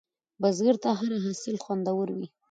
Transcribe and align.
بزګر 0.41 0.75
ته 0.83 0.89
هره 0.99 1.17
حاصل 1.25 1.55
خوندور 1.63 2.07
وي 2.15 2.27